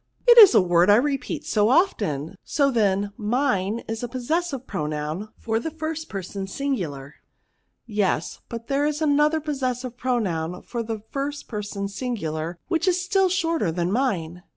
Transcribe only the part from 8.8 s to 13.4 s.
is another possessive pronoun for the first person singular, which is still